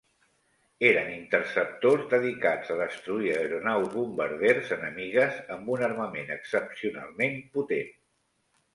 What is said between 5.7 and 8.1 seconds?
un armament excepcionalment potent.